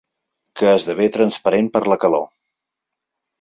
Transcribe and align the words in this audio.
Que 0.61 0.71
esdevé 0.77 1.09
transparent 1.17 1.69
per 1.77 1.83
la 1.93 1.99
calor. 2.07 2.25